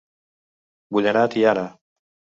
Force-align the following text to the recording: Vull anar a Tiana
Vull 0.97 1.11
anar 1.13 1.23
a 1.27 1.31
Tiana 1.37 1.67